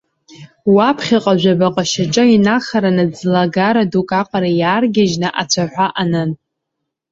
[0.75, 6.31] Уаԥхьаҟа, жәабаҟа шьаҿа инахараны, ӡлагара дук аҟара иааргьежьны, ацәаҳәа анын.